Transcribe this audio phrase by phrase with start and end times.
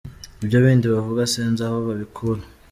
[0.43, 2.41] Ibyo bindi bavuga sinzi aho babikura.